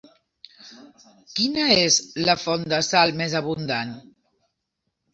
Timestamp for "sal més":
2.91-3.39